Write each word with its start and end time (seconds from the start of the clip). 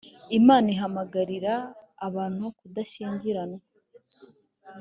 imana 0.39 0.67
ihamagarira 0.75 1.53
abantu 2.07 2.45
kudashyingiranwa 2.57 3.59